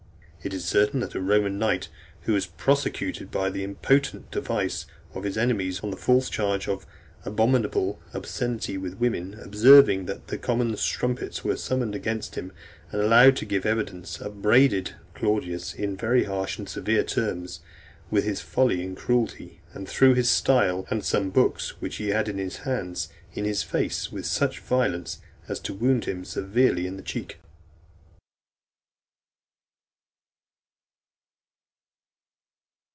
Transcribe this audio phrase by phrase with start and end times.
[0.43, 1.87] It is certain that a Roman knight,
[2.21, 6.87] who was prosecuted by an impotent device of his enemies on a false charge of
[7.23, 12.51] abominable obscenity with women, observing that common strumpets were summoned against him
[12.91, 17.59] and allowed to give evidence, upbraided Claudius in very harsh and severe terms
[18.09, 22.27] with his folly and cruelty, and threw his style, and some books which he had
[22.27, 26.97] in his hands, in his face, with such violence as to wound him severely in
[26.97, 27.37] the cheek.